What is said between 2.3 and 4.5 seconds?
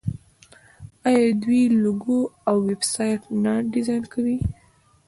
او ویب سایټ نه ډیزاین کوي؟